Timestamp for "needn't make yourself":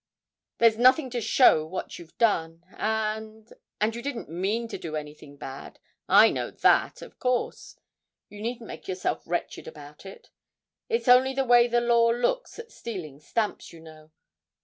8.41-9.21